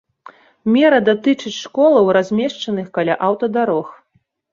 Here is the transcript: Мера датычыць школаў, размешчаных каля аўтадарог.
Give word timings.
Мера 0.75 0.99
датычыць 1.09 1.53
школаў, 1.65 2.05
размешчаных 2.17 2.89
каля 2.97 3.19
аўтадарог. 3.29 3.93